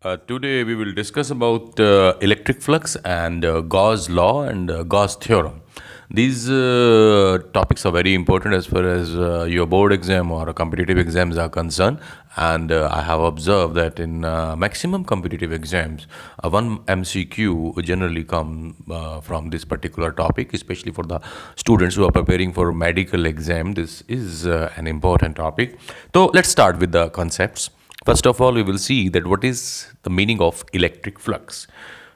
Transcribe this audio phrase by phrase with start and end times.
[0.00, 4.84] Uh, today we will discuss about uh, electric flux and uh, Gauss law and uh,
[4.84, 5.60] Gauss theorem.
[6.08, 10.98] These uh, topics are very important as far as uh, your board exam or competitive
[10.98, 11.98] exams are concerned.
[12.36, 16.06] And I have observed that in maximum competitive exams,
[16.44, 18.76] one MCQ generally come
[19.24, 21.20] from this particular topic, especially for the
[21.56, 23.72] students who are preparing for medical exam.
[23.74, 25.76] This is an important topic.
[26.14, 27.70] So let's start with the concepts.
[28.08, 31.66] First of all, we will see that what is the meaning of electric flux.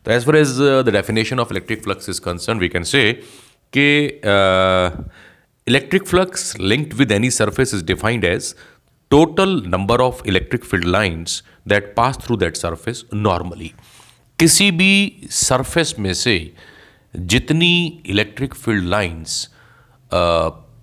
[0.05, 3.23] So as far as uh, the definition of electric flux is concerned, we can say
[3.73, 5.03] that uh,
[5.67, 8.55] electric flux linked with any surface is defined as
[9.11, 13.73] total number of electric field lines that pass through that surface normally.
[14.41, 14.93] किसी भी
[15.31, 16.37] surface में से
[17.17, 19.35] जितनी electric field lines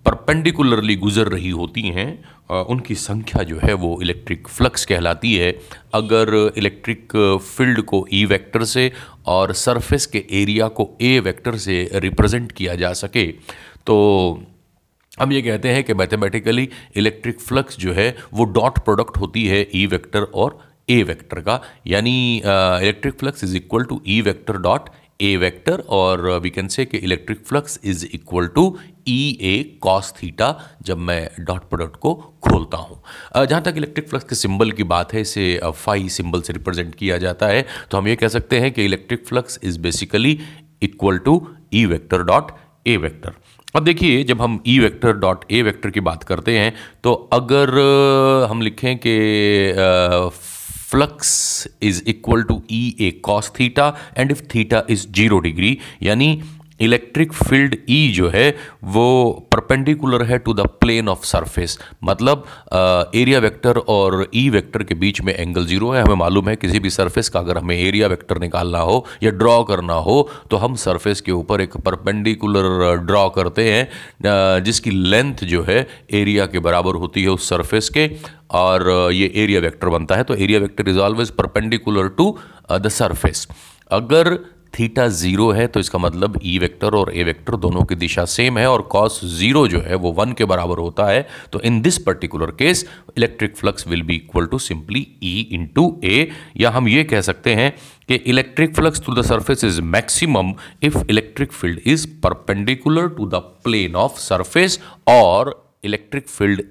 [0.05, 5.51] perpendicularly गुजर रही होती हैं अ, उनकी संख्या जो है वो इलेक्ट्रिक फ्लक्स कहलाती है।
[5.93, 8.91] अगर इलेक्ट्रिक फ़ील्ड को ई वेक्टर से
[9.27, 13.25] और सरफेस के एरिया को ए वेक्टर से रिप्रेजेंट किया जा सके
[13.85, 13.97] तो
[15.19, 19.67] हम ये कहते हैं कि मैथमेटिकली इलेक्ट्रिक फ्लक्स जो है वो डॉट प्रोडक्ट होती है
[19.75, 20.57] ई वेक्टर और
[20.89, 24.89] ए वेक्टर का। यानी electric flux is equal to E vector dot
[25.21, 28.63] A vector और वी कैन से कि electric flux is equal to
[29.09, 30.47] E A cos theta
[30.85, 35.13] जब मैं डॉट प्रोडक्ट को खोलता हूँ। जहाँ तक इलेक्ट्रिक फ्लक्स के सिंबल की बात
[35.13, 38.71] है, इसे फाई सिंबल से रिप्रेजेंट किया जाता है तो हम ये कह सकते हैं
[38.71, 40.39] कि electric flux is basically
[40.83, 41.41] equal to
[41.73, 42.51] E vector dot
[42.87, 43.33] A vector
[43.75, 46.73] अब देखिए, जब हम E vector dot A vector की बात करते हैं
[47.03, 47.69] तो अगर
[48.49, 49.17] हम लिखें कि
[50.91, 56.29] flux is equal to E A cos theta and if theta is zero degree यानी
[56.81, 58.49] इलेक्ट्रिक फ़ील्ड ई जो है,
[58.83, 62.45] वो परपेंडिकुलर है to the plane of surface मतलब
[63.15, 66.55] एरिया वेक्टर और ई e वेक्टर के बीच में एंगल ज़ीरो है। हमें मालूम है
[66.55, 70.17] किसी भी सरफेस का अगर हमें एरिया वेक्टर निकालना हो या ड्रॉ करना हो
[70.51, 76.45] तो हम सरफेस के ऊपर एक परपेंडिकुलर ड्रॉ करते हैं जिसकी लेंथ जो है एरिया
[76.45, 78.09] के बराबर होती है उस सरफेस के,
[78.51, 82.37] और ये एरिया वेक्टर बनता है। तो area vector is always perpendicular to
[82.71, 83.47] the surface
[83.91, 84.37] अगर
[84.73, 88.57] थीटा ज़ीरो है तो इसका मतलब ई वेक्टर और ए वेक्टर दोनों की दिशा सेम
[88.57, 91.97] है और कॉस ज़ीरो जो है, वो वन के बराबर होता है। तो in this
[92.03, 92.85] particular case
[93.17, 96.27] electric flux will be equal to simply E into A
[96.57, 97.71] या हम ये कह सकते हैं
[98.09, 100.53] कि electric flux to the surface is maximum
[100.83, 104.79] if electric field is perpendicular to the plane of surface
[105.09, 105.53] और
[105.85, 106.61] electric field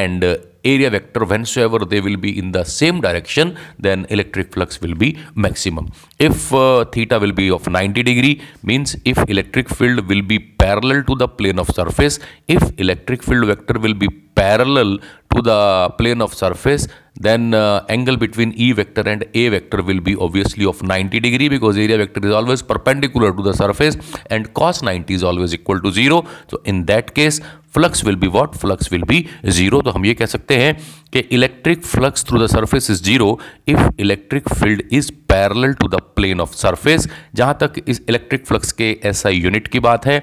[0.00, 0.36] and uh,
[0.72, 3.46] area vector whensoever they will be in the same direction
[3.86, 5.86] then electric flux will be maximum.
[6.28, 11.02] If uh, theta will be of 90 degree means if electric field will be parallel
[11.10, 12.18] to the plane of surface
[12.56, 14.08] if electric field vector will be
[14.42, 14.92] parallel
[15.32, 15.60] to the
[15.98, 16.86] plane of surface
[17.16, 21.48] then uh, angle between e vector and a vector will be obviously of 90 degree
[21.48, 23.96] because area vector is always perpendicular to the surface
[24.30, 28.28] and cos 90 is always equal to 0 so in that case flux will be
[28.28, 29.18] what flux will be
[29.60, 30.74] 0 तो हम ये कह सकते हैं
[31.12, 33.38] कि electric flux through the surface is zero
[33.68, 38.72] if electric field is parallel to the plane of surface जहाँ तक इस इलेक्ट्रिक फ्लक्स
[38.80, 40.22] के एसआई यूनिट की बात है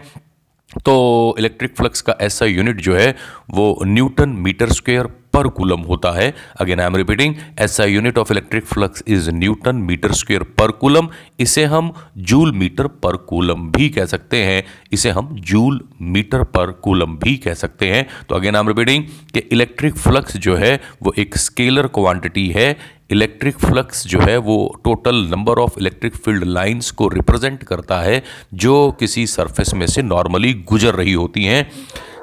[0.86, 3.16] तो इलेक्ट्रिक फ्लक्स का ऐसा यूनिट जो है,
[3.50, 8.32] वो newton metre square per coulomb होता है। अगेन आई एम रिपीटिंग ऐसा unit of
[8.32, 11.08] electric flux is newton metre square per coulomb
[11.40, 16.72] इसे हम जूल मीटर पर कूलम भी कह सकते हैं। इसे हम जूल मीटर पर
[16.72, 19.04] कूलम भी कह सकते हैं। तो अगेन आई एम रिपीटिंग
[19.34, 24.58] कि इलेक्ट्रिक फ्लक्स जो है, वो एक स्केलर क्वांटिटी है। इलेक्ट्रिक फ्लक्स जो है वो
[24.86, 28.22] total number of electric field lines को रिप्रेजेंट करता है,
[28.54, 31.66] जो किसी सरफेस में से नॉर्मली गुजर रही होती हैं।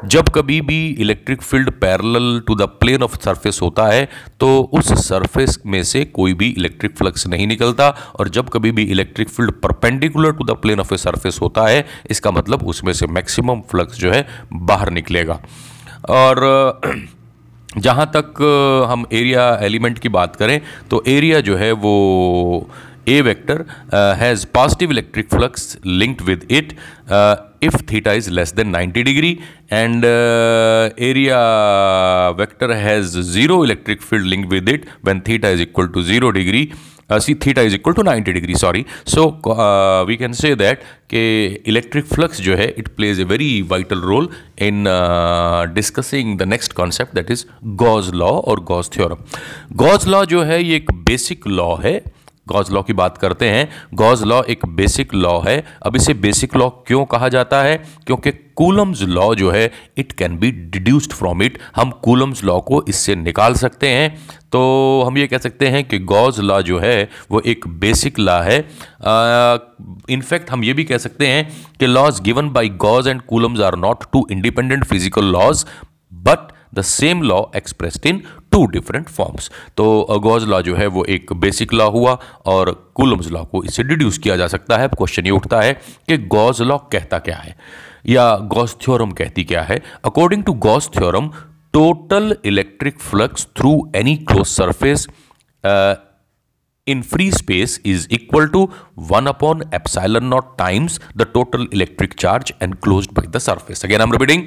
[0.05, 4.09] जब कभी भी electric field parallel to the plane of surface होता है
[4.41, 8.83] तो उस सरफेस में से कोई भी इलेक्ट्रिक फ्लक्स नहीं निकलता, और जब कभी भी
[8.85, 13.07] electric field perpendicular to the plane of a surface होता है, इसका मतलब उसमें से
[13.09, 15.41] मैक्सिमम फ्लक्स जो है बाहर निकलेगा।
[16.11, 16.45] और
[17.79, 18.43] जहाँ तक
[18.91, 20.61] हम एरिया एलिमेंट की बात करें
[20.91, 21.95] तो एरिया जो है वो
[23.09, 23.65] A vector
[24.19, 26.73] has positive electric flux linked with it
[27.65, 29.31] if theta is less than 90 degree
[29.73, 31.39] and area
[32.39, 36.69] vector has zero electric field link with it when theta is equal to zero degree
[37.11, 39.27] see theta is equal to ninety degree sorry so
[40.09, 40.81] we can say that
[41.11, 41.25] के
[41.69, 44.29] electric flux जो है it plays a very vital role
[44.63, 44.85] in
[45.75, 47.45] discussing the next concept that is
[47.85, 49.25] Gauss law और Gauss theorem
[49.77, 52.01] Gauss law जो है ये एक basic law है
[52.49, 56.57] Gauss law की बात करते हैं। गॉज लॉ एक बेसिक लॉ है। अब इसे बेसिक
[56.57, 57.77] लॉ क्यों कहा जाता है?
[58.07, 61.59] क्योंकि कूलम्स लॉ जो है, it can be deduced from it.
[61.77, 64.17] हम कूलम्स लॉ को इससे निकाल सकते हैं।
[64.53, 68.41] तो हम ये कह सकते हैं कि गॉज लॉ जो है, वो एक बेसिक लॉ
[68.43, 68.59] है।
[70.11, 71.49] इनफैक्ट हम ये भी कह सकते हैं
[71.81, 75.65] कि laws given by Gauss and Coulomb's are not two independent physical laws,
[76.13, 78.23] but the same law expressed in
[78.57, 82.73] two different forms तो uh, अगोज लॉ जो है, वो एक बेसिक लॉ हुआ और
[82.95, 85.73] कुलम्स लॉ को इससे डिड्यूस किया जा सकता है। क्वेश्चन ये उठता है
[86.09, 87.57] कि गॉज लॉ कहता क्या है?
[88.07, 89.83] या गॉस थ्योरम कहती क्या है?
[90.05, 91.31] According to Gauss theorem
[91.75, 95.07] total electric flux through any close surface
[96.87, 98.69] in free space is equal to
[99.11, 104.13] one upon epsilon naught times the total electric charge enclosed by the surface again I'm
[104.13, 104.43] repeating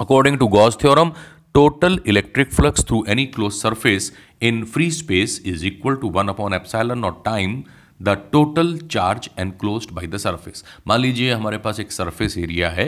[0.00, 1.12] according to Gauss theorem
[1.54, 6.52] total electric flux through any closed surface in free space is equal to 1 upon
[6.52, 7.62] epsilon naught time
[8.02, 12.86] the total charge enclosed by the surface मान लीजिए हमारे पास एक surface area है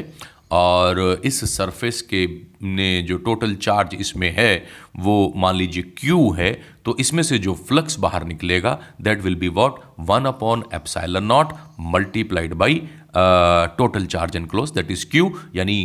[0.52, 2.24] और इस surface के
[2.66, 4.54] ने जो टोटल चार्ज इसमें है,
[4.98, 6.52] वो मान लीजिए क्यू है
[6.84, 9.80] तो इसमें से जो फ्लक्स बाहर निकलेगा that will be what
[10.10, 11.52] one upon epsilon naught
[11.94, 12.80] multiplied by
[13.78, 15.78] total charge enclose that is Q यानी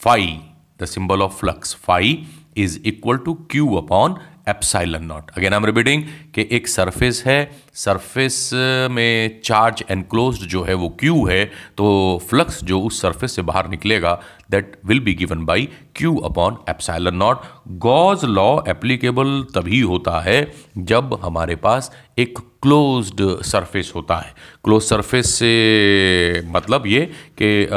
[0.00, 0.38] phi
[0.82, 2.26] the symbol of flux phi
[2.56, 4.16] is equal to Q upon
[4.48, 6.02] epsilon naught again I repeating
[6.34, 8.50] कि एक surface है surface
[8.90, 11.44] में charge enclose जो है वो Q है
[11.76, 16.56] तो फ्लक्स जो उस सरफेस से बाहर निकलेगा that will be given by Q upon
[16.68, 24.16] epsilon naught Gauss law applicable तभी होता है जब हमारे पास एक क्लोज्ड सरफेस होता
[24.16, 24.34] है।
[24.64, 27.12] क्लोज सरफेस से मतलब ये
[27.42, 27.68] कि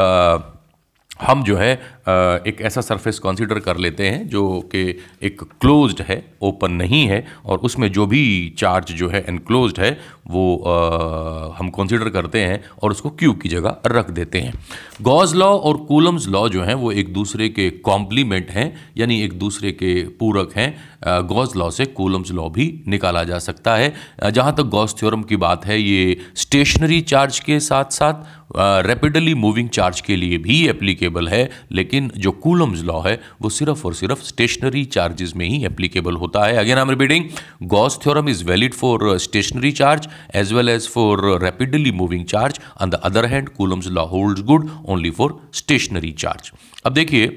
[1.22, 4.82] हम जो है एक ऐसा सरफेस कंसीडर कर लेते हैं जो कि
[5.24, 8.22] एक क्लोज्ड है ओपन नहीं है और उसमें जो भी
[8.58, 9.92] चार्ज जो है एनक्लोज्ड है
[10.28, 14.54] वो आ, हम कंसीडर करते हैं और उसको क्यू की जगह रख देते हैं।
[15.02, 19.34] गॉज लॉ और कूलम्स लॉ जो हैं वो एक दूसरे के कॉम्प्लीमेंट हैं यानी एक
[19.40, 23.94] दूसरे के पूरक हैं। गॉज लॉ से कूलम्स लॉ भी निकाला जा सकता है।
[24.32, 28.46] जहाँ तक गॉज थ्योरम की बात है ये स्टेशनरी चार्ज के साथ साथ
[28.86, 31.50] रैपिडली मूविंग चार्ज के लिए भी एप्लीकेबल है
[31.98, 36.46] लेकिन जो कूलम्स लॉ है, वो सिर्फ़ और सिर्फ़ स्टेशनरी चार्जेस में ही एप्लीकेबल होता
[36.46, 37.30] है। Again I am repeating
[37.68, 42.90] Gauss theorem is valid for stationary charge as well as for rapidly moving charge on
[42.90, 46.52] the other hand Coulomb's law hold good only for stationary charge
[46.86, 47.28] अब देखिए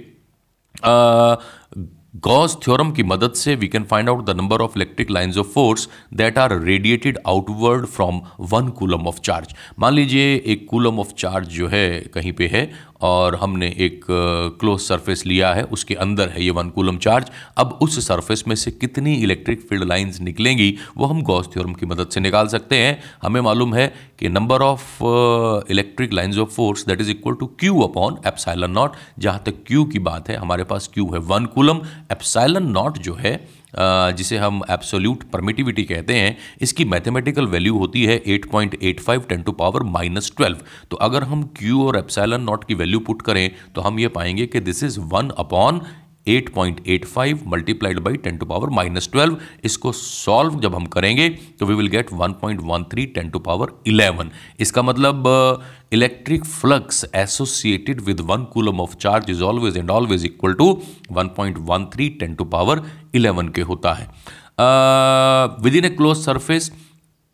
[2.16, 5.46] Gauss theorem की मदद से we can find out the number of electric lines of
[5.46, 8.20] force that are radiated outward from
[8.52, 12.70] one coulomb of charge मान लीजिए, एक coulomb of charge जो है कहीं पे है
[13.02, 14.04] और हमने एक
[14.60, 18.54] क्लोज सरफेस लिया है, उसके अंदर है ये वन कूलम चार्ज अब उस सरफेस में
[18.56, 22.76] से कितनी इलेक्ट्रिक फ़ील्ड लाइंस निकलेंगी, वो हम गॉस थ्योरम की मदद से निकाल सकते
[22.76, 23.86] हैं। हमें मालूम है
[24.18, 24.98] कि number of
[25.70, 29.84] electric lines of force that is equal to Q upon epsilon naught जहाँ तक क्यू
[29.84, 31.80] की बात है, हमारे पास क्यू है वन कूलम
[32.12, 33.34] एप्साइलन नॉट जो है
[33.78, 39.24] जिसे हम एब्सोल्यूट परमिटिविटी कहते हैं, इसकी मैथमेटिकल वैल्यू होती है 8.85 point eight five
[39.28, 40.58] ten to power minus twelve
[40.90, 44.46] तो अगर हम क्यू और एप्सैलन नॉट की वैल्यू पुट करें तो हम ये पाएँगे
[44.46, 45.80] कि this is one upon
[46.26, 51.28] 8.85 multiplied by ten to power minus twelve इसको सॉल्व जब हम करेंगे
[51.60, 54.26] तो we will get 1.13 ten to power 11
[54.60, 55.28] इसका मतलब
[55.92, 60.70] electric flux associated with one coulomb of charge is always and always equal to
[61.12, 62.82] 1.13 ten to power
[63.16, 64.08] 11 के होता है.
[65.62, 66.70] Within a close surface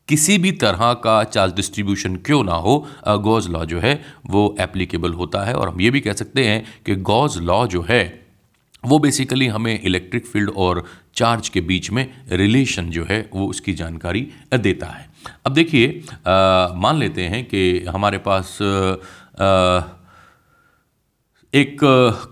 [0.09, 2.87] किसी भी तरह का चार्ज डिस्ट्रीब्यूशन क्यों ना हो
[3.21, 5.55] गॉज लॉ जो है, वो एप्लीकेबल होता है.
[5.55, 8.26] और हम ये भी कह सकते हैं कि गॉज लॉ जो है
[8.87, 13.73] वो बेसिकली हमें इलेक्ट्रिक फ़ील्ड और चार्ज के बीच में रिलेशन जो है वो उसकी
[13.73, 15.09] जानकारी देता है।
[15.47, 16.03] अब देखिए
[16.77, 19.81] मान लेते हैं कि हमारे पास आ,
[21.55, 21.79] एक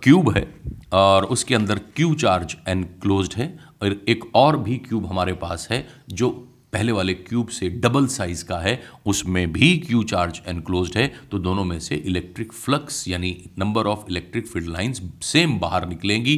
[0.02, 0.54] क्यूब है
[0.92, 3.46] और उसके अंदर क्यू चार्ज एनक्लोज्ड है
[3.82, 8.44] और एक और भी क्यूब हमारे पास है जो पहले वाले क्यूब से डबल साइज़
[8.44, 13.36] का है, उसमें भी क्यू चार्ज एनक्लोज है तो दोनों में से इलेक्ट्रिक फ्लक्स यानी
[13.58, 16.36] number of electric field lines same बाहर निकलेंगी।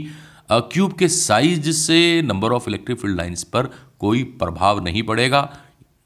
[0.50, 5.40] क्यूब के साइज़ से number of electric field lines पर कोई प्रभाव नहीं पड़ेगा।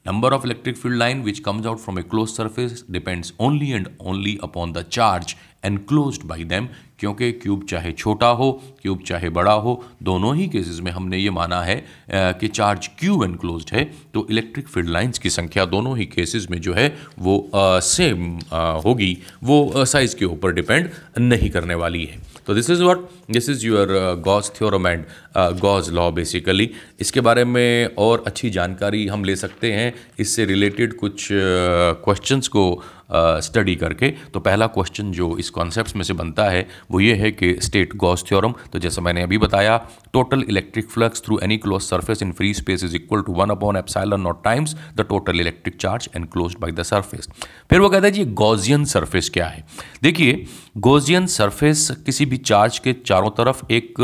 [0.05, 3.87] Number of electric field line which comes out from a close surface depends only and
[4.01, 5.35] only upon the charge
[5.65, 6.67] enclose by them
[6.99, 8.51] क्योंकि क्यूब चाहे छोटा हो
[8.81, 13.23] क्यूब चाहे बड़ा हो दोनों ही केसेस में हमने ये माना है कि चार्ज क्यूब
[13.23, 16.87] एनक्लोज है तो इलेक्ट्रिक फ़ील्ड लाइंस की संख्या दोनों ही केसेस में जो है
[17.19, 18.39] वो सेम
[18.85, 20.89] होगी वो साइज़ के ऊपर डिपेंड
[21.19, 22.97] नहीं करने वाली है। तो this is what
[23.31, 23.87] this is your
[24.25, 25.05] Gauss theorem and
[25.37, 30.93] Gauss law basically इसके बारे में और अच्छी जानकारी हम ले सकते हैं इससे रिलेटेड
[30.93, 36.49] कुछ क्वेश्चंस uh, को स्टडी करके। तो पहला क्वेश्चन जो इस कॉन्सेप्ट में से बनता
[36.49, 39.77] है, वो ये है कि स्टेट गॉस थ्योरम तो जैसा मैंने अभी बताया
[40.13, 43.77] total electric flux through any close surface in free space is equal to one upon
[43.77, 47.29] epsilon naught times the total electric charge enclose by the surface
[47.69, 49.63] फिर वो कहता है जी गॉजियन सरफेस क्या है?
[50.03, 50.45] देखिए
[50.79, 53.99] गोजियन सरफेस किसी भी चार्ज के चारों तरफ़ एक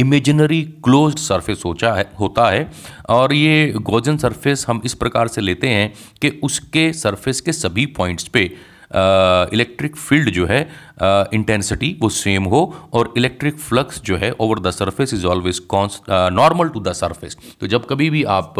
[0.00, 2.70] इमेजिनरी क्लोज सरफेस होता है होता है।
[3.10, 5.92] और ये गोजन सरफेस हम इस प्रकार से लेते हैं
[6.22, 8.42] कि उसके सरफेस के सभी पॉइंट्स पे
[8.92, 10.60] इलेक्ट्रिक uh, फ़ील्ड जो है
[11.34, 15.58] इंटेंसिटी uh, वो सेम हो और इलेक्ट्रिक फ्लक्स जो है over the surface is always
[15.58, 18.54] cons normal to the surface तो जब कभी भी आप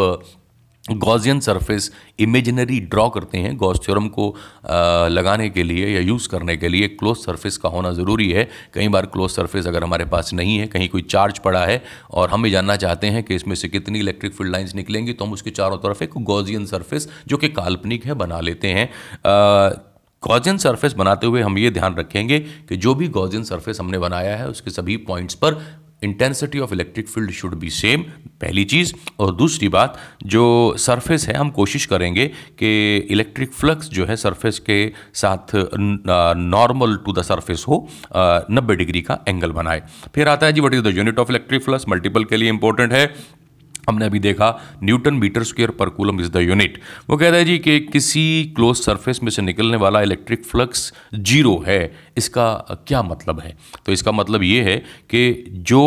[0.85, 6.27] गॉजियन सरफेस इमेजिनरी ड्रॉ करते हैं गॉस थ्योरम को आ, लगाने के लिए या यूज़
[6.29, 10.05] करने के लिए क्लोज सरफेस का होना ज़रूरी है। कई बार क्लोज सरफेस अगर हमारे
[10.05, 13.35] पास नहीं है कहीं कोई चार्ज पड़ा है और हम ये जानना चाहते हैं कि
[13.35, 17.07] इसमें से कितनी इलेक्ट्रिक फ़ील्ड लाइंस निकलेंगी तो हम उसके चारों तरफ़ एक गॉजियन सरफेस
[17.27, 18.89] जो कि काल्पनिक है बना लेते हैं।
[20.23, 24.35] गॉजियन सरफेस बनाते हुए हम ये ध्यान रखेंगे कि जो भी गॉजियन सरफेस हमने बनाया
[24.37, 25.53] है उसके सभी पॉइंट्स पर
[26.03, 28.03] intensity of electric field should be same
[28.41, 32.27] पहली चीज़। और दूसरी बात, जो सरफेस है, हम कोशिश करेंगे
[32.59, 34.79] कि इलेक्ट्रिक फ्लक्स जो है सरफेस के
[35.15, 35.55] साथ
[36.37, 39.81] नॉर्मल टू द सरफेस हो नब्बे डिग्री का एंगल बनाए।
[40.15, 42.93] फिर आता है जी what is the unit of electric flux multiple के लिए इंपॉर्टेंट
[42.93, 43.13] है।
[43.89, 44.47] हमने अभी देखा,
[44.83, 46.77] newton metre square per coulomb is the unit
[47.09, 51.57] वो कहता है जी कि किसी क्लोज सरफेस में से निकलने वाला इलेक्ट्रिक फ्लक्स ज़ीरो
[51.67, 51.79] है।
[52.17, 52.53] इसका
[52.87, 53.55] क्या मतलब है?
[53.85, 54.77] तो इसका मतलब ये है
[55.09, 55.81] कि जो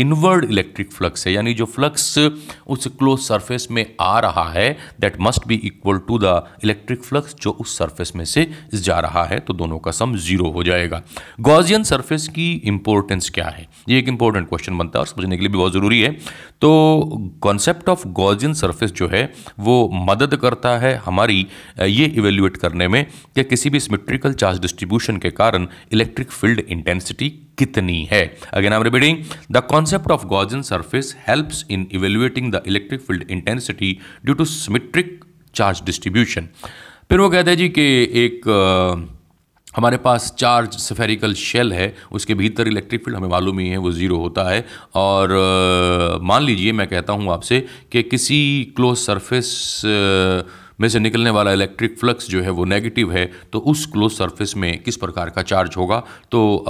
[0.00, 2.18] इनवर्ड इलेक्ट्रिक फ्लक्स है, यानी जो फ्लक्स
[2.66, 7.34] उस क्लोज सरफेस में आ रहा है that must be equal to the electric flux
[7.42, 11.02] जो उस सरफेस में से जा रहा है तो दोनों का सम ज़ीरो हो जाएगा।
[11.40, 13.66] गॉजियन सरफेस की इंपॉर्टेंस क्या है?
[13.88, 16.10] ये एक इंपॉर्टेंट क्वेश्चन बनता है और समझने के लिए भी बहुत ज़रूरी है।
[16.60, 21.46] तो कॉन्सेप्ट ऑफ़ गॉजियन सरफेस जो है, वो मदद करता है हमारी
[21.80, 23.04] ये इवेल्युएट करने में
[23.36, 27.28] कि किसी भी सिमेट्रिकल चार्ज डिस्ट्रीब्यूशन के कारण इलेक्ट्रिक फ़ील्ड इंटेंसिटी
[27.58, 28.22] कितनी है?
[28.52, 33.30] Again I am repeating the concept of Gaussian surface helps in evaluating the electric field
[33.30, 35.24] intensity due to symmetric
[35.54, 36.48] charge distribution
[37.10, 37.82] फिर वो कहते हैं जी कि
[38.24, 38.48] एक
[39.76, 43.90] हमारे पास चार्ज सफेरिकल शेल है, उसके भीतर इलेक्ट्रिक फ़ील्ड हमें मालूम ही है, वो
[43.92, 44.64] ज़ीरो होता है।
[44.94, 45.34] और
[46.22, 47.60] मान लीजिए, मैं कहता हूँ आपसे
[47.92, 48.38] कि किसी
[48.76, 49.50] क्लोज सरफेस
[50.78, 54.54] में से निकलने वाला इलेक्ट्रिक फ्लक्स जो है वो नेगेटिव है तो उस क्लोज सरफेस
[54.56, 55.98] में किस प्रकार का चार्ज होगा?
[56.32, 56.64] तो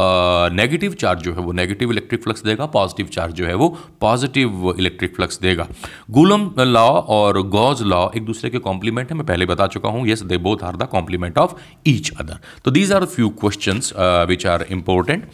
[0.52, 3.68] नेगेटिव चार्ज जो है वो नेगेटिव इलेक्ट्रिक फ्लक्स देगा पॉजिटिव चार्ज जो है वो
[4.00, 5.66] पॉजिटिव इलेक्ट्रिक फ्लक्स देगा।
[6.10, 10.06] गुलम लॉ और गॉज लॉ एक दूसरे के कॉम्प्लीमेंट है, मैं पहले बता चुका हूँ
[10.08, 11.54] yes they both are the complement of
[11.86, 13.80] each other तो these are few question
[14.28, 15.28] which are important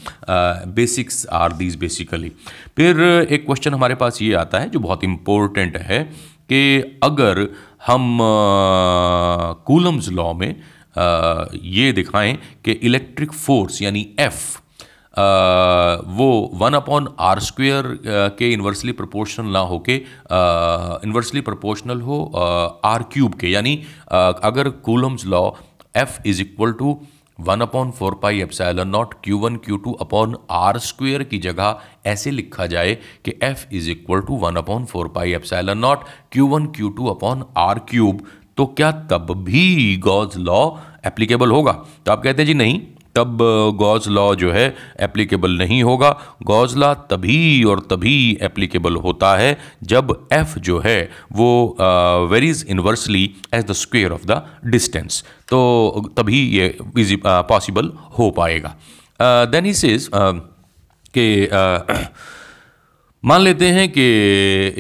[0.75, 2.33] basics are these basically
[2.77, 3.01] फिर
[3.31, 6.03] एक क्वेश्चन हमारे पास ये आता है, जो बहुत इंपॉर्टेंट है,
[6.45, 7.39] कि अगर
[7.87, 8.19] हम
[9.67, 12.35] कूलम्स लॉ में आ, ये दिखाएँ
[12.65, 14.59] कि इलेक्ट्रिक फोर्स यानी एफ़
[16.09, 17.87] वो वन अपॉन आर स्क्वेयर
[18.39, 19.97] के इन्वर्सली प्रोपोर्शनल ना हो के
[21.07, 22.25] इन्वर्सली प्रोपोर्शनल हो
[22.85, 23.75] आर क्यूब के। यानी
[24.11, 25.51] अगर Coulomb's law
[25.97, 26.99] F is equal to
[27.41, 31.81] one upon four pi epsilon naught Q one Q two upon R square की जगह
[32.07, 36.47] ऐसे लिखा जाए कि F is equal to one upon four pi epsilon naught Q
[36.47, 38.25] one Q two upon R cube
[38.57, 41.73] तो क्या तब भी गॉज लॉ एप्लीकेबल होगा?
[42.07, 42.81] तो आप कहते हैं, जी नहीं
[43.15, 43.39] तब
[43.79, 44.65] गॉज लॉ जो है
[45.01, 46.11] एप्लीकेबल नहीं होगा।
[46.43, 50.99] गॉज लॉ तभी और तभी एप्लीकेबल होता है जब एफ़ जो है
[51.33, 51.49] वो
[52.31, 58.77] varies inversely as the square of the distance तो तभी ये इजी पॉसिबल हो पाएगा।
[59.21, 61.27] देन ही सेज के
[63.25, 64.03] मान लेते हैं कि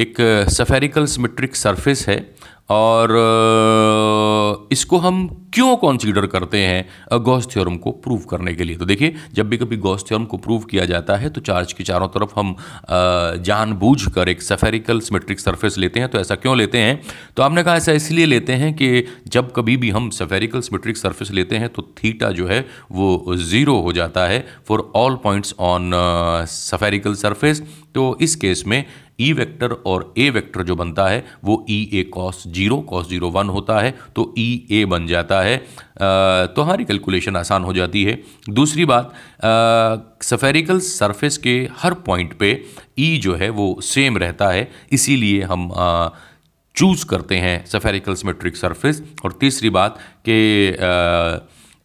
[0.03, 0.15] एक
[0.51, 2.17] सफेरिकल सिमेट्रिक सरफेस है।
[2.69, 3.09] और
[4.73, 8.77] इसको हम क्यों कॉन्सिडर करते हैं गॉस थ्योरम को प्रूव करने के लिए?
[8.77, 11.85] तो देखिए, जब भी कभी गॉस थ्योरम को प्रूव किया जाता है तो चार्ज के
[11.85, 12.55] चारों तरफ़ हम
[13.45, 17.01] जानबूझकर एक सफेरिकल सिमेट्रिक सरफेस लेते हैं। तो ऐसा क्यों लेते हैं?
[17.37, 21.31] तो आपने कहा ऐसा इसलिए लेते हैं कि जब कभी भी हम सफेरिकल सिमेट्रिक सरफेस
[21.31, 25.91] लेते हैं तो थीटा जो है, वो ज़ीरो हो जाता है for all points on
[26.49, 27.63] spherical surface
[27.95, 28.85] तो इस केस में
[29.19, 33.31] ई वेक्टर और ए वेक्टर जो बनता है, वो E A cos zero cos zero
[33.31, 35.57] one होता है तो ई ए बन जाता है।
[36.47, 38.19] तो हमारी कैलकुलेशन आसान हो जाती है।
[38.51, 39.13] दूसरी बात
[40.25, 42.51] सफेरिकल सरफेस के हर पॉइंट पे
[42.99, 45.71] ई जो है, वो सेम रहता है। इसीलिए हम
[46.77, 50.37] चूज़ करते हैं सफेरिकल सिमेट्रिक सरफेस और तीसरी बात कि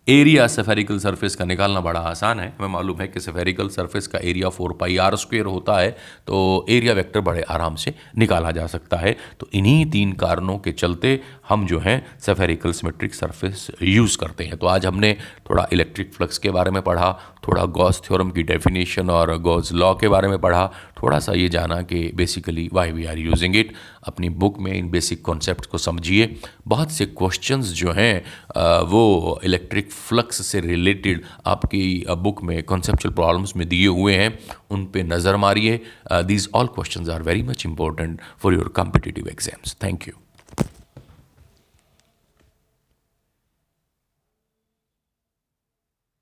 [0.07, 4.19] एरिया सेफेरिकल सरफेस का निकालना बड़ा आसान है। हमें मालूम है कि सेफेरिकल सरफेस का
[4.23, 5.89] area four pi R square होता है
[6.27, 10.71] तो एरिया वेक्टर बड़े आराम से निकाला जा सकता है। तो इन्हीं तीन कारणों के
[10.73, 15.13] चलते हम जो हैं सेफेरिकल सिमेट्रिक सरफेस यूज़ करते हैं। तो आज हमने
[15.49, 17.11] थोड़ा इलेक्ट्रिक फ्लक्स के बारे में पढ़ा,
[17.47, 20.65] थोड़ा गॉस थ्योरम की डेफिनेशन और गॉज लॉ के बारे में पढ़ा,
[21.01, 23.73] थोड़ा सा ये जाना कि basically why we are using it
[24.07, 26.33] अपनी बुक में इन बेसिक कॉन्सेप्ट को समझिए।
[26.67, 33.55] बहुत से क्वेश्चंस जो हैं वो इलेक्ट्रिक फ्लक्स से रिलेटेड आपकी बुक में कॉन्सेप्चुअल प्रॉब्लम्स
[33.55, 34.37] में दिए हुए हैं,
[34.71, 35.79] उन पे नज़र मारिए।
[36.11, 40.13] These all questions are very much important for your competitive exams thank you